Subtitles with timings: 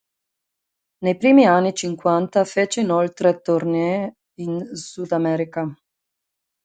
[1.03, 5.63] Nei primi anni cinquanta fece inoltre tournée in Sudamerica.